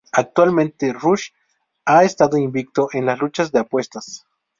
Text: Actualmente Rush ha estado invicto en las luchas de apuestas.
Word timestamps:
Actualmente 0.13 0.93
Rush 0.93 1.27
ha 1.85 2.03
estado 2.03 2.35
invicto 2.35 2.87
en 2.91 3.05
las 3.05 3.19
luchas 3.19 3.51
de 3.51 3.59
apuestas. 3.59 4.25